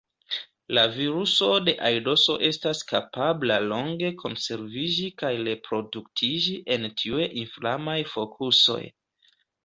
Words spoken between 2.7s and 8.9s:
kapabla longe konserviĝi kaj reproduktiĝi en tiuj inflamaj fokusoj.